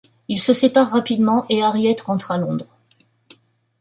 [0.29, 2.75] Ils se séparent rapidement, et Harriet rentre à Londres.